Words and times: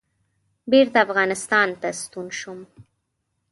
بېرته 0.71 0.97
افغانستان 1.05 1.69
ته 1.81 1.87
ستون 2.01 2.27
شوم. 2.39 2.59